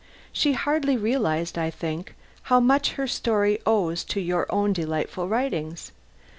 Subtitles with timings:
[0.33, 2.15] She hardly realized, I think,
[2.49, 5.91] how much her story owes to your own delightful writings.